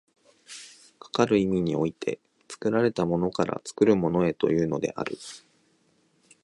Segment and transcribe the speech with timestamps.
[0.99, 2.17] かかる意味において、
[2.49, 5.15] 作られたものから作るものへというのである。